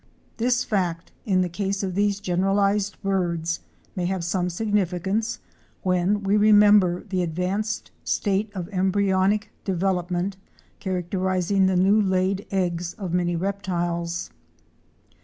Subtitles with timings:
[0.37, 3.59] 'This fact, in the case of these generalized birds,
[3.95, 5.37] may have some significance
[5.83, 10.37] when we remember the advanced state of embryonic development
[10.79, 14.31] characterizing the newly laid eggs of many reptiles.